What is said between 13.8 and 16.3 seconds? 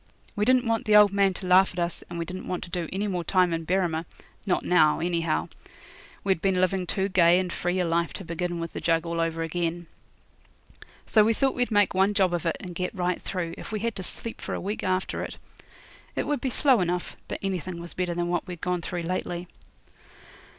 had to sleep for a week after it. It